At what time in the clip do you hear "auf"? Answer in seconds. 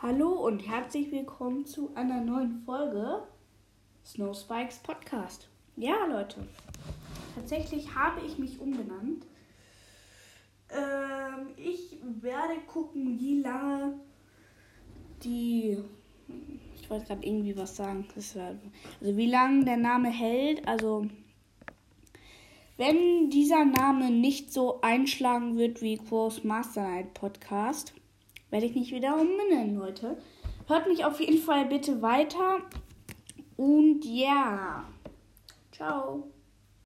31.04-31.20